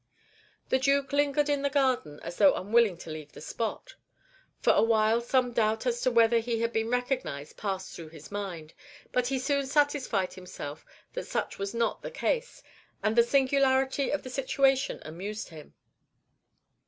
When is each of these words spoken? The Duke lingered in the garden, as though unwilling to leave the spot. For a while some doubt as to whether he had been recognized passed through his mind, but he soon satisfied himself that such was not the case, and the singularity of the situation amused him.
The 0.69 0.79
Duke 0.79 1.13
lingered 1.13 1.47
in 1.47 1.61
the 1.61 1.69
garden, 1.69 2.19
as 2.23 2.37
though 2.37 2.55
unwilling 2.55 2.97
to 3.05 3.11
leave 3.11 3.33
the 3.33 3.39
spot. 3.39 3.93
For 4.59 4.73
a 4.73 4.81
while 4.81 5.21
some 5.21 5.53
doubt 5.53 5.85
as 5.85 6.01
to 6.01 6.09
whether 6.09 6.39
he 6.39 6.61
had 6.61 6.73
been 6.73 6.89
recognized 6.89 7.55
passed 7.57 7.93
through 7.95 8.09
his 8.09 8.31
mind, 8.31 8.73
but 9.11 9.27
he 9.27 9.37
soon 9.37 9.67
satisfied 9.67 10.33
himself 10.33 10.87
that 11.13 11.27
such 11.27 11.59
was 11.59 11.75
not 11.75 12.01
the 12.01 12.09
case, 12.09 12.63
and 13.03 13.15
the 13.15 13.21
singularity 13.21 14.09
of 14.09 14.23
the 14.23 14.31
situation 14.31 14.99
amused 15.05 15.49
him. 15.49 15.75